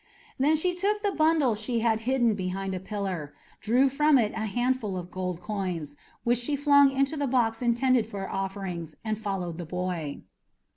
Then 0.39 0.55
she 0.55 0.73
took 0.73 0.95
up 0.95 1.03
the 1.03 1.11
bundle 1.11 1.53
she 1.53 1.81
had 1.81 1.99
hidden 2.09 2.33
behind 2.33 2.73
a 2.73 2.79
pillar, 2.79 3.35
drew 3.59 3.87
from 3.87 4.17
it 4.17 4.31
a 4.31 4.47
handful 4.47 4.97
of 4.97 5.11
gold 5.11 5.41
coins, 5.43 5.95
which 6.23 6.39
she 6.39 6.55
flung 6.55 6.89
into 6.89 7.15
the 7.15 7.27
box 7.27 7.61
intended 7.61 8.07
for 8.07 8.27
offerings, 8.27 8.95
and 9.05 9.15
followed 9.19 9.59
the 9.59 9.65
boy. 9.65 10.23